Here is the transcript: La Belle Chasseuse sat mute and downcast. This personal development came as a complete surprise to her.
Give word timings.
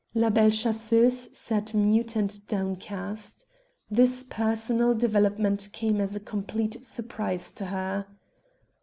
La 0.15 0.31
Belle 0.31 0.49
Chasseuse 0.49 1.29
sat 1.31 1.75
mute 1.75 2.15
and 2.15 2.47
downcast. 2.47 3.45
This 3.91 4.23
personal 4.23 4.95
development 4.95 5.69
came 5.73 6.01
as 6.01 6.15
a 6.15 6.19
complete 6.19 6.83
surprise 6.83 7.51
to 7.51 7.65
her. 7.67 8.07